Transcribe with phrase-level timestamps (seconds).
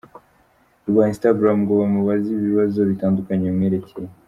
[0.89, 4.09] rwa Instagram ngo bamubaze ibibazo bitandukanye bimwerekeye.